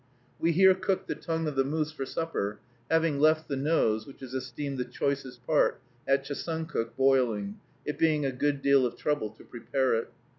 We 0.39 0.51
here 0.53 0.73
cooked 0.73 1.07
the 1.07 1.13
tongue 1.13 1.47
of 1.47 1.55
the 1.55 1.63
moose 1.63 1.91
for 1.91 2.07
supper, 2.07 2.57
having 2.89 3.19
left 3.19 3.47
the 3.47 3.55
nose, 3.55 4.07
which 4.07 4.23
is 4.23 4.33
esteemed 4.33 4.79
the 4.79 4.85
choicest 4.85 5.45
part, 5.45 5.79
at 6.07 6.23
Chesuncook, 6.25 6.97
boiling, 6.97 7.59
it 7.85 7.99
being 7.99 8.25
a 8.25 8.31
good 8.31 8.63
deal 8.63 8.83
of 8.83 8.95
trouble 8.97 9.29
to 9.29 9.43
prepare 9.43 9.93
it. 9.93 10.09